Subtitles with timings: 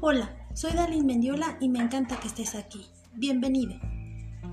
[0.00, 2.86] Hola, soy Darlene Mendiola y me encanta que estés aquí.
[3.14, 3.74] Bienvenido.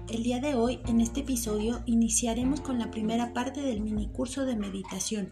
[0.10, 4.44] El día de hoy, en este episodio, iniciaremos con la primera parte del mini curso
[4.44, 5.30] de meditación.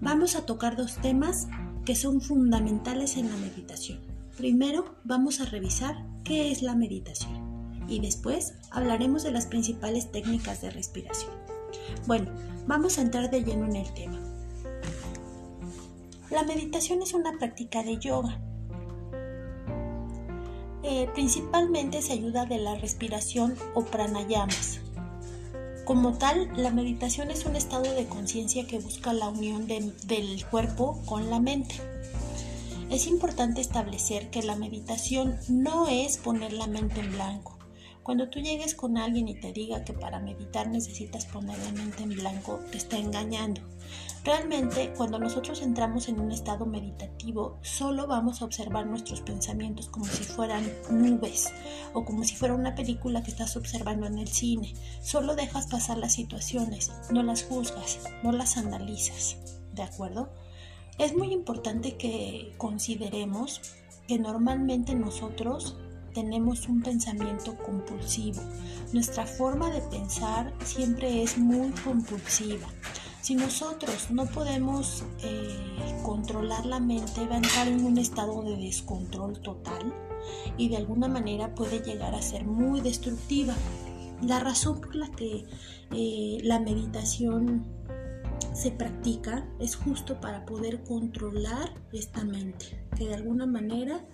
[0.00, 1.48] Vamos a tocar dos temas
[1.84, 3.98] que son fundamentales en la meditación.
[4.36, 10.60] Primero, vamos a revisar qué es la meditación y después hablaremos de las principales técnicas
[10.60, 11.32] de respiración.
[12.06, 12.30] Bueno,
[12.68, 14.20] vamos a entrar de lleno en el tema.
[16.30, 18.40] La meditación es una práctica de yoga
[20.84, 24.80] eh, principalmente se ayuda de la respiración o pranayamas.
[25.84, 31.00] Como tal, la meditación es un estado de conciencia que busca la unión del cuerpo
[31.04, 31.74] con la mente.
[32.90, 37.58] Es importante establecer que la meditación no es poner la mente en blanco.
[38.02, 42.02] Cuando tú llegues con alguien y te diga que para meditar necesitas poner la mente
[42.02, 43.62] en blanco, te está engañando.
[44.24, 50.06] Realmente, cuando nosotros entramos en un estado meditativo, solo vamos a observar nuestros pensamientos como
[50.06, 51.52] si fueran nubes
[51.92, 54.72] o como si fuera una película que estás observando en el cine.
[55.02, 59.36] Solo dejas pasar las situaciones, no las juzgas, no las analizas.
[59.74, 60.30] ¿De acuerdo?
[60.96, 63.60] Es muy importante que consideremos
[64.08, 65.76] que normalmente nosotros
[66.14, 68.40] tenemos un pensamiento compulsivo.
[68.92, 72.68] Nuestra forma de pensar siempre es muy compulsiva.
[73.24, 75.56] Si nosotros no podemos eh,
[76.02, 79.94] controlar la mente, va a entrar en un estado de descontrol total
[80.58, 83.54] y de alguna manera puede llegar a ser muy destructiva.
[84.20, 85.46] La razón por la que
[85.92, 87.64] eh, la meditación
[88.52, 94.04] se practica es justo para poder controlar esta mente, que de alguna manera,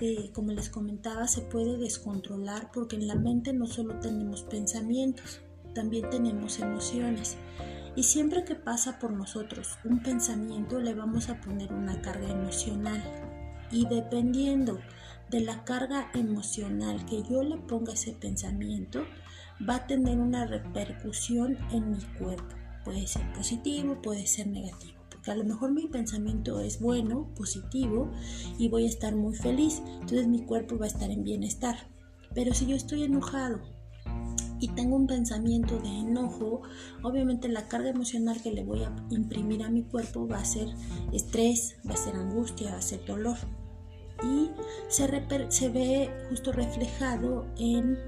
[0.00, 5.40] eh, como les comentaba, se puede descontrolar porque en la mente no solo tenemos pensamientos,
[5.74, 7.36] también tenemos emociones.
[7.96, 13.02] Y siempre que pasa por nosotros un pensamiento le vamos a poner una carga emocional.
[13.70, 14.80] Y dependiendo
[15.30, 19.04] de la carga emocional que yo le ponga a ese pensamiento,
[19.68, 22.54] va a tener una repercusión en mi cuerpo.
[22.84, 24.94] Puede ser positivo, puede ser negativo.
[25.10, 28.10] Porque a lo mejor mi pensamiento es bueno, positivo,
[28.58, 29.82] y voy a estar muy feliz.
[30.00, 31.76] Entonces mi cuerpo va a estar en bienestar.
[32.34, 33.60] Pero si yo estoy enojado,
[34.60, 36.62] y tengo un pensamiento de enojo,
[37.02, 40.68] obviamente la carga emocional que le voy a imprimir a mi cuerpo va a ser
[41.12, 43.36] estrés, va a ser angustia, va a ser dolor.
[44.22, 44.50] Y
[44.88, 47.98] se, ve justo reflejado en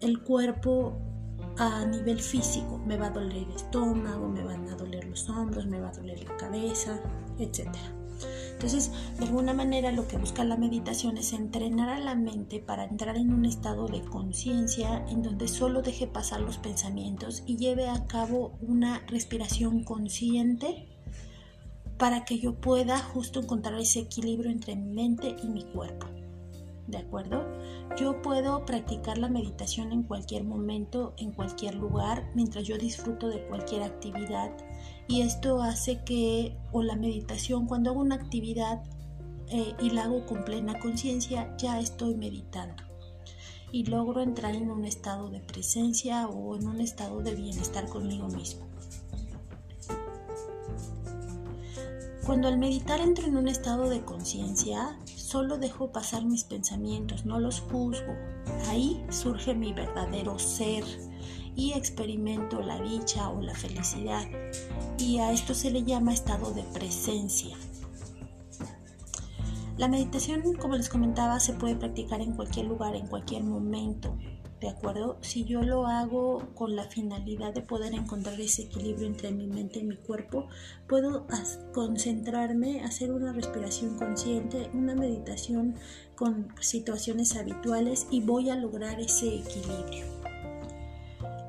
[0.00, 0.96] el cuerpo
[1.58, 2.78] a nivel físico.
[2.86, 5.92] Me va a doler el estómago, me van a doler los hombros, me va a
[5.92, 7.00] doler la cabeza,
[7.38, 8.03] etcétera.
[8.52, 12.84] Entonces, de alguna manera lo que busca la meditación es entrenar a la mente para
[12.84, 17.88] entrar en un estado de conciencia en donde solo deje pasar los pensamientos y lleve
[17.88, 20.88] a cabo una respiración consciente
[21.98, 26.06] para que yo pueda justo encontrar ese equilibrio entre mi mente y mi cuerpo.
[26.86, 27.46] ¿De acuerdo?
[27.96, 33.46] Yo puedo practicar la meditación en cualquier momento, en cualquier lugar, mientras yo disfruto de
[33.46, 34.50] cualquier actividad
[35.06, 38.82] y esto hace que, o la meditación, cuando hago una actividad
[39.48, 42.82] eh, y la hago con plena conciencia, ya estoy meditando
[43.74, 48.28] y logro entrar en un estado de presencia o en un estado de bienestar conmigo
[48.28, 48.64] mismo.
[52.24, 57.40] Cuando al meditar entro en un estado de conciencia, solo dejo pasar mis pensamientos, no
[57.40, 58.14] los juzgo.
[58.68, 60.84] Ahí surge mi verdadero ser,
[61.56, 64.26] y experimento la dicha o la felicidad.
[64.98, 67.56] Y a esto se le llama estado de presencia.
[69.76, 74.16] La meditación, como les comentaba, se puede practicar en cualquier lugar, en cualquier momento.
[74.60, 75.18] ¿De acuerdo?
[75.20, 79.80] Si yo lo hago con la finalidad de poder encontrar ese equilibrio entre mi mente
[79.80, 80.46] y mi cuerpo,
[80.88, 81.26] puedo
[81.74, 85.74] concentrarme, hacer una respiración consciente, una meditación
[86.14, 90.23] con situaciones habituales y voy a lograr ese equilibrio.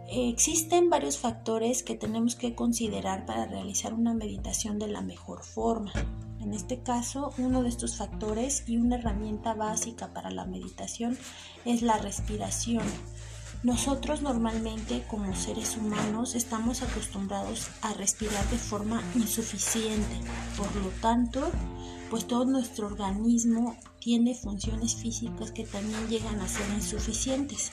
[0.08, 5.92] Existen varios factores que tenemos que considerar para realizar una meditación de la mejor forma.
[6.40, 11.18] En este caso, uno de estos factores y una herramienta básica para la meditación
[11.66, 12.84] es la respiración.
[13.63, 20.19] Nosotros normalmente como seres humanos estamos acostumbrados a respirar de forma insuficiente.
[20.56, 21.50] Por lo tanto,
[22.12, 27.72] pues todo nuestro organismo tiene funciones físicas que también llegan a ser insuficientes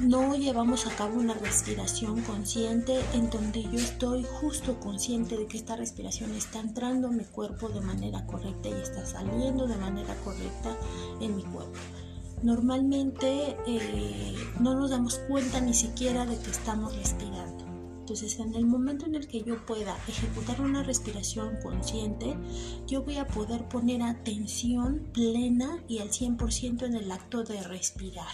[0.00, 5.56] no llevamos a cabo una respiración consciente en donde yo estoy justo consciente de que
[5.56, 10.14] esta respiración está entrando a mi cuerpo de manera correcta y está saliendo de manera
[10.24, 10.76] correcta
[11.20, 11.78] en mi cuerpo.
[12.42, 17.64] Normalmente eh, no nos damos cuenta ni siquiera de que estamos respirando.
[18.00, 22.36] Entonces, en el momento en el que yo pueda ejecutar una respiración consciente,
[22.86, 28.26] yo voy a poder poner atención plena y al 100% en el acto de respirar.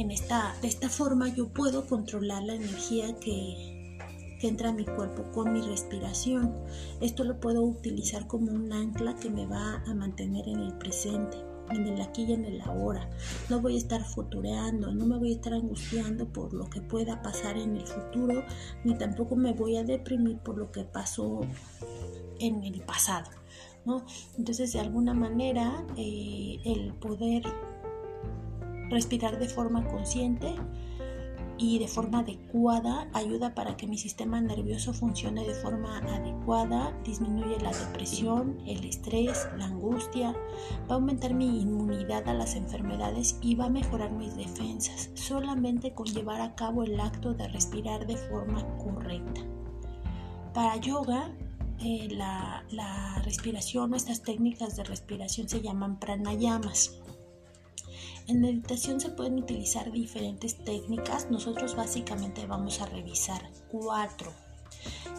[0.00, 3.98] En esta, de esta forma yo puedo controlar la energía que,
[4.40, 6.54] que entra a mi cuerpo con mi respiración.
[7.02, 11.36] Esto lo puedo utilizar como un ancla que me va a mantener en el presente
[11.68, 13.10] en el aquí y en el ahora.
[13.50, 17.20] No voy a estar futureando, no me voy a estar angustiando por lo que pueda
[17.20, 18.42] pasar en el futuro,
[18.84, 21.42] ni tampoco me voy a deprimir por lo que pasó
[22.38, 23.30] en el pasado.
[23.84, 24.04] ¿no?
[24.38, 27.44] Entonces, de alguna manera, eh, el poder
[28.90, 30.54] respirar de forma consciente
[31.60, 37.60] y de forma adecuada ayuda para que mi sistema nervioso funcione de forma adecuada, disminuye
[37.60, 40.32] la depresión, el estrés, la angustia,
[40.90, 45.92] va a aumentar mi inmunidad a las enfermedades y va a mejorar mis defensas, solamente
[45.92, 49.42] con llevar a cabo el acto de respirar de forma correcta.
[50.54, 51.30] Para yoga,
[51.78, 57.00] eh, la, la respiración estas técnicas de respiración se llaman pranayamas.
[58.30, 61.28] En meditación se pueden utilizar diferentes técnicas.
[61.32, 63.42] Nosotros básicamente vamos a revisar
[63.72, 64.32] cuatro.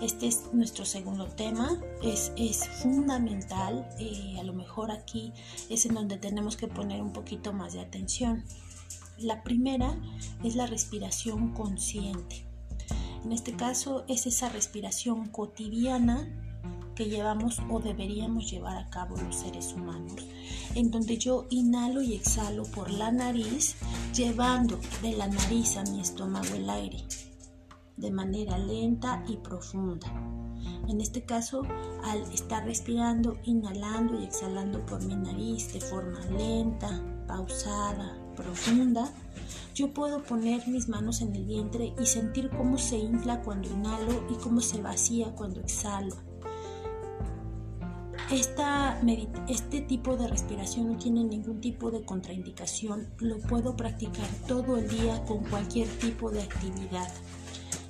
[0.01, 1.77] Este es nuestro segundo tema.
[2.01, 3.85] Es, es fundamental.
[3.99, 5.33] Eh, a lo mejor aquí
[5.69, 8.45] es en donde tenemos que poner un poquito más de atención.
[9.17, 9.93] La primera
[10.45, 12.45] es la respiración consciente.
[13.25, 16.29] En este caso es esa respiración cotidiana
[17.05, 20.25] llevamos o deberíamos llevar a cabo los seres humanos,
[20.75, 23.75] en donde yo inhalo y exhalo por la nariz,
[24.13, 27.03] llevando de la nariz a mi estómago el aire,
[27.97, 30.07] de manera lenta y profunda.
[30.87, 31.63] En este caso,
[32.03, 39.11] al estar respirando, inhalando y exhalando por mi nariz de forma lenta, pausada, profunda,
[39.73, 44.27] yo puedo poner mis manos en el vientre y sentir cómo se infla cuando inhalo
[44.29, 46.30] y cómo se vacía cuando exhalo
[48.31, 54.87] este tipo de respiración no tiene ningún tipo de contraindicación, lo puedo practicar todo el
[54.87, 57.11] día con cualquier tipo de actividad.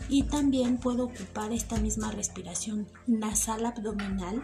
[0.09, 4.41] Y también puedo ocupar esta misma respiración nasal abdominal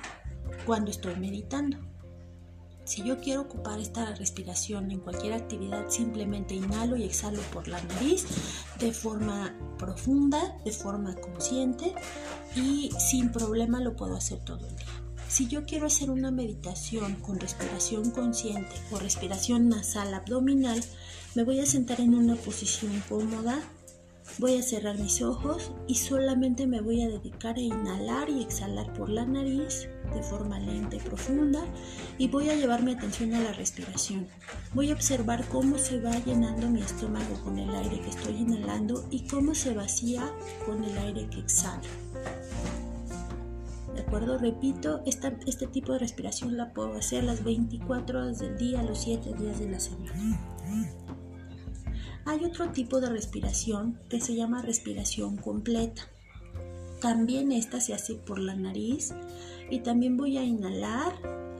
[0.65, 1.77] cuando estoy meditando.
[2.83, 7.81] Si yo quiero ocupar esta respiración en cualquier actividad, simplemente inhalo y exhalo por la
[7.81, 8.25] nariz
[8.79, 11.93] de forma profunda, de forma consciente
[12.55, 15.06] y sin problema lo puedo hacer todo el día.
[15.29, 20.81] Si yo quiero hacer una meditación con respiración consciente o respiración nasal abdominal,
[21.35, 23.59] me voy a sentar en una posición cómoda,
[24.37, 28.93] voy a cerrar mis ojos y solamente me voy a dedicar a inhalar y exhalar
[28.93, 31.61] por la nariz de forma lenta y profunda
[32.17, 34.27] y voy a llevar mi atención a la respiración.
[34.73, 39.05] Voy a observar cómo se va llenando mi estómago con el aire que estoy inhalando
[39.11, 40.31] y cómo se vacía
[40.65, 41.83] con el aire que exhalo.
[43.97, 44.37] ¿De acuerdo?
[44.37, 49.33] Repito, este tipo de respiración la puedo hacer las 24 horas del día, los 7
[49.33, 50.39] días de la semana.
[52.25, 56.03] Hay otro tipo de respiración que se llama respiración completa.
[57.01, 59.15] También esta se hace por la nariz
[59.71, 61.13] y también voy a inhalar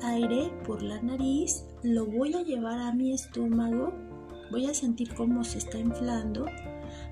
[0.04, 3.96] aire por la nariz, lo voy a llevar a mi estómago,
[4.52, 6.46] voy a sentir cómo se está inflando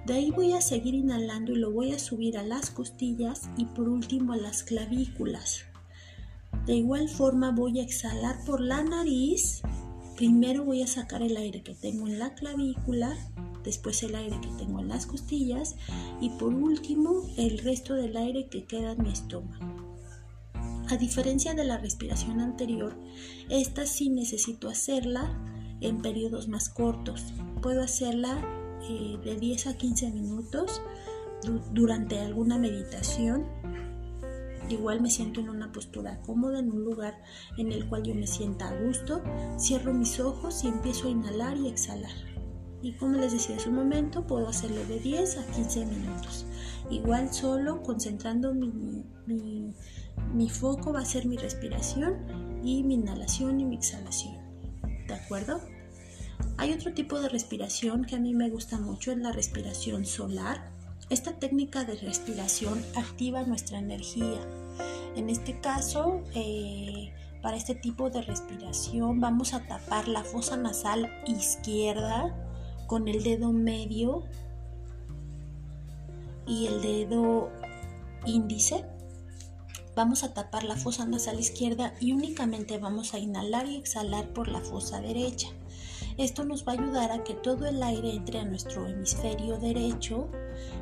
[0.06, 3.66] de ahí voy a seguir inhalando y lo voy a subir a las costillas y
[3.66, 5.65] por último a las clavículas.
[6.65, 9.62] De igual forma voy a exhalar por la nariz.
[10.15, 13.15] Primero voy a sacar el aire que tengo en la clavícula,
[13.63, 15.75] después el aire que tengo en las costillas
[16.22, 19.98] y por último el resto del aire que queda en mi estómago.
[20.88, 22.96] A diferencia de la respiración anterior,
[23.50, 25.36] esta sí necesito hacerla
[25.82, 27.24] en periodos más cortos.
[27.62, 28.39] Puedo hacerla
[28.89, 30.82] eh, de 10 a 15 minutos
[31.72, 33.46] durante alguna meditación.
[34.70, 37.15] Igual me siento en una postura cómoda, en un lugar
[37.58, 39.22] en el cual yo me sienta a gusto.
[39.60, 42.13] Cierro mis ojos y empiezo a inhalar y exhalar.
[42.82, 46.46] Y como les decía hace un momento, puedo hacerlo de 10 a 15 minutos.
[46.89, 48.72] Igual solo concentrando mi,
[49.25, 49.74] mi,
[50.34, 52.15] mi foco va a ser mi respiración
[52.63, 54.36] y mi inhalación y mi exhalación.
[55.08, 55.62] ¿De acuerdo?
[56.57, 60.71] Hay otro tipo de respiración que a mí me gusta mucho, es la respiración solar.
[61.09, 64.39] Esta técnica de respiración activa nuestra energía.
[65.15, 71.12] En este caso, eh, para este tipo de respiración vamos a tapar la fosa nasal
[71.27, 72.33] izquierda
[72.88, 74.24] con el dedo medio
[76.47, 77.51] y el dedo
[78.25, 78.85] índice.
[79.93, 84.47] Vamos a tapar la fosa nasal izquierda y únicamente vamos a inhalar y exhalar por
[84.47, 85.50] la fosa derecha.
[86.17, 90.29] Esto nos va a ayudar a que todo el aire entre a nuestro hemisferio derecho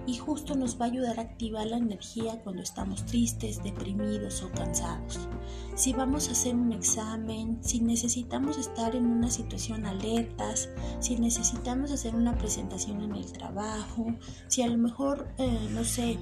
[0.05, 4.51] y justo nos va a ayudar a activar la energía cuando estamos tristes, deprimidos o
[4.51, 5.27] cansados.
[5.75, 11.91] Si vamos a hacer un examen, si necesitamos estar en una situación alertas, si necesitamos
[11.91, 14.05] hacer una presentación en el trabajo,
[14.47, 16.19] si a lo mejor, eh, no sé,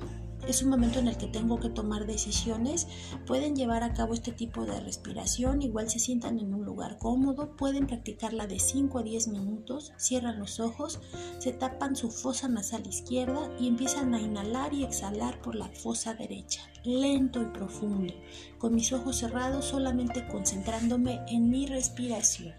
[0.47, 2.87] es un momento en el que tengo que tomar decisiones,
[3.25, 7.55] pueden llevar a cabo este tipo de respiración, igual se sientan en un lugar cómodo,
[7.55, 10.99] pueden practicarla de 5 a 10 minutos, cierran los ojos,
[11.39, 16.13] se tapan su fosa nasal izquierda y empiezan a inhalar y exhalar por la fosa
[16.13, 18.13] derecha, lento y profundo,
[18.57, 22.53] con mis ojos cerrados solamente concentrándome en mi respiración.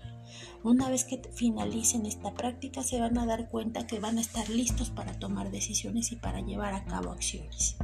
[0.64, 4.48] Una vez que finalicen esta práctica se van a dar cuenta que van a estar
[4.48, 7.76] listos para tomar decisiones y para llevar a cabo acciones.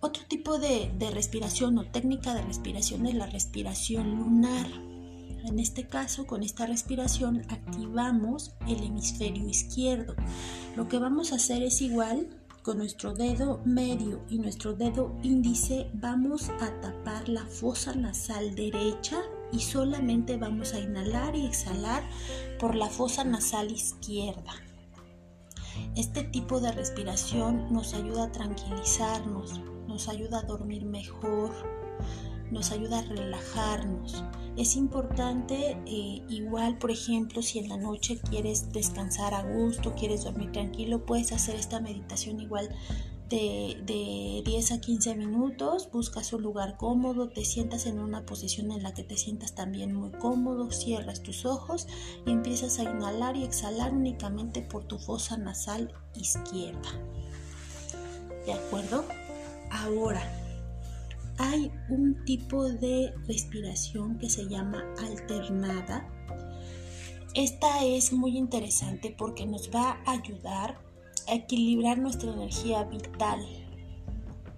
[0.00, 4.66] Otro tipo de, respiración o técnica de respiración es la respiración lunar.
[5.44, 10.14] En este caso, con esta respiración activamos el hemisferio izquierdo.
[10.76, 12.28] Lo que vamos a hacer es igual,
[12.62, 19.18] con nuestro dedo medio y nuestro dedo índice vamos a tapar la fosa nasal derecha
[19.52, 22.02] y solamente vamos a inhalar y exhalar
[22.58, 24.52] por la fosa nasal izquierda.
[25.94, 31.50] Este tipo de respiración nos ayuda a tranquilizarnos, nos ayuda a dormir mejor,
[32.50, 34.24] nos ayuda a relajarnos.
[34.56, 40.24] Es importante, eh, igual, por ejemplo, si en la noche quieres descansar a gusto, quieres
[40.24, 42.68] dormir tranquilo, puedes hacer esta meditación igual
[43.36, 48.82] de, 10 a 15 minutos, buscas un lugar cómodo, te sientas en una posición en
[48.82, 51.88] la que te sientas también muy cómodo, cierras tus ojos
[52.26, 56.90] y empiezas a inhalar y exhalar únicamente por tu fosa nasal izquierda.
[58.44, 59.04] ¿De acuerdo?
[59.70, 60.22] Ahora,
[61.38, 66.06] hay un tipo de respiración que se llama alternada.
[67.34, 70.91] Esta es muy interesante porque nos va a ayudar
[71.28, 73.40] equilibrar nuestra energía vital.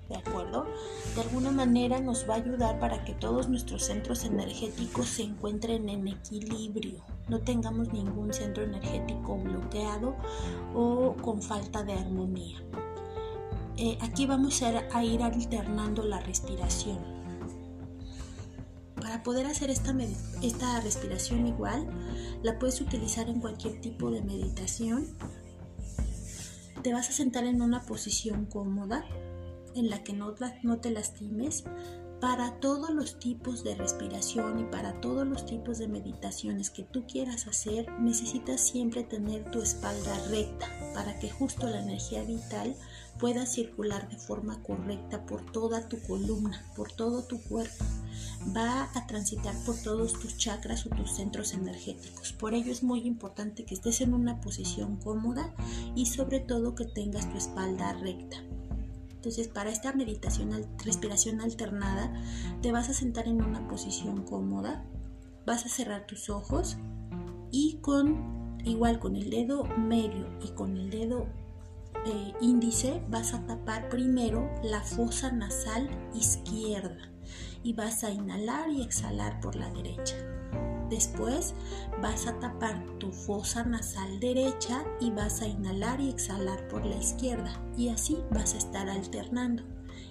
[0.09, 0.67] ¿De acuerdo?
[1.15, 5.89] De alguna manera nos va a ayudar para que todos nuestros centros energéticos se encuentren
[5.89, 10.15] en equilibrio, no tengamos ningún centro energético bloqueado
[10.75, 12.59] o con falta de armonía.
[13.77, 16.99] Eh, aquí vamos a, ir alternando la respiración.
[19.01, 19.95] Para poder hacer esta,
[20.43, 21.87] esta respiración igual,
[22.43, 25.17] la puedes utilizar en cualquier tipo de meditación
[26.85, 29.07] te vas a sentar en una posición cómoda
[29.75, 31.65] en la que no, no te lastimes
[32.25, 37.05] para todos los tipos de respiración y para todos los tipos de meditaciones que tú
[37.07, 42.75] quieras hacer, necesitas siempre tener tu espalda recta para que justo la energía vital
[43.19, 47.85] pueda circular de forma correcta por toda tu columna, por todo tu cuerpo.
[48.57, 52.33] Va a transitar por todos tus chakras o tus centros energéticos.
[52.33, 55.55] Por ello es muy importante que estés en una posición cómoda
[55.95, 58.39] y sobre todo que tengas tu espalda recta.
[59.25, 60.51] Entonces, para esta meditación,
[60.85, 62.13] respiración alternada,
[62.61, 64.85] te vas a sentar en una posición cómoda,
[65.47, 66.77] vas a cerrar tus ojos
[67.51, 71.27] y con, igual con el dedo medio y con el dedo
[72.05, 77.11] eh, índice, vas a tapar primero la fosa nasal izquierda
[77.63, 80.17] y vas a inhalar y exhalar por la derecha.
[80.91, 81.55] Después
[82.03, 86.97] vas a tapar tu fosa nasal derecha y vas a inhalar y exhalar por la
[86.97, 87.61] izquierda.
[87.77, 89.63] Y así vas a estar alternando.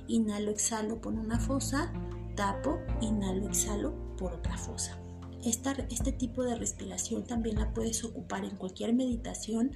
[0.07, 1.91] Inhalo, exhalo por una fosa,
[2.35, 4.97] tapo, inhalo, exhalo por otra fosa.
[5.43, 9.71] este tipo de respiración también la puedes ocupar en cualquier meditación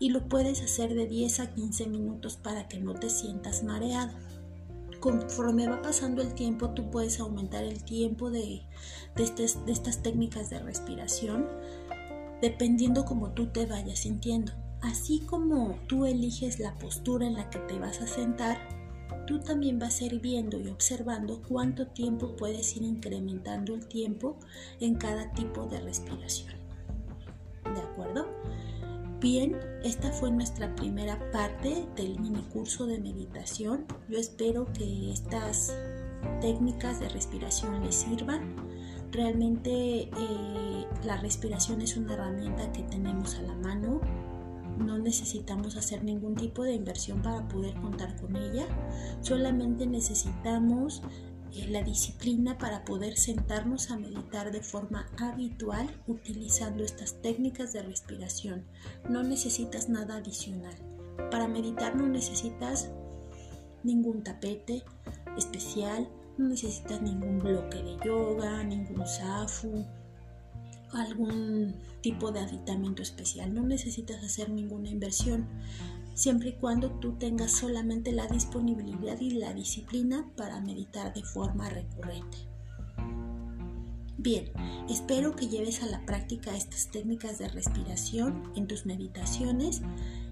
[0.00, 4.12] y lo puedes hacer de 10 a 15 minutos para que no te sientas mareado
[5.04, 8.62] conforme va pasando el tiempo, tú puedes aumentar el tiempo de,
[9.14, 11.46] de, estas técnicas de respiración
[12.40, 14.52] dependiendo como tú te vayas sintiendo.
[14.80, 18.56] Así como tú eliges la postura en la que te vas a sentar,
[19.26, 24.38] tú también vas a ir viendo y observando cuánto tiempo puedes ir incrementando el tiempo
[24.80, 26.54] en cada tipo de respiración.
[27.74, 28.26] ¿De acuerdo?
[29.24, 33.86] Bien, esta fue nuestra primera parte del mini curso de meditación.
[34.06, 35.74] Yo espero que estas
[36.42, 38.54] técnicas de respiración les sirvan.
[39.12, 44.02] Realmente eh, la respiración es una herramienta que tenemos a la mano.
[44.76, 48.66] No necesitamos hacer ningún tipo de inversión para poder contar con ella.
[49.22, 51.00] Solamente necesitamos
[51.68, 58.64] la disciplina para poder sentarnos a meditar de forma habitual utilizando estas técnicas de respiración.
[59.08, 60.74] No necesitas nada adicional.
[61.30, 62.90] Para meditar no necesitas
[63.82, 64.82] ningún tapete
[65.36, 69.84] especial, no necesitas ningún bloque de yoga, ningún zafu
[70.94, 73.52] algún tipo de aditamento especial.
[73.52, 75.46] No necesitas hacer ninguna inversión
[76.14, 81.68] siempre y cuando tú tengas solamente la disponibilidad y la disciplina para meditar de forma
[81.68, 82.38] recurrente.
[84.16, 84.50] Bien,
[84.88, 89.82] espero que lleves a la práctica estas técnicas de respiración en tus meditaciones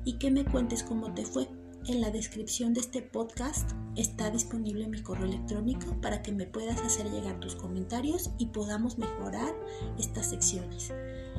[0.04, 1.48] y que me cuentes cómo te fue.
[1.88, 6.80] En la descripción de este podcast está disponible mi correo electrónico para que me puedas
[6.80, 9.52] hacer llegar tus comentarios y podamos mejorar
[9.98, 10.92] estas secciones.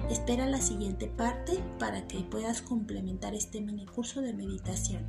[0.09, 5.03] Espera la siguiente parte para que puedas complementar este mini curso de meditación.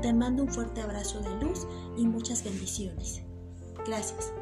[0.00, 1.66] Te mando un fuerte abrazo de luz
[1.98, 3.20] y muchas bendiciones.
[3.86, 4.32] Gracias.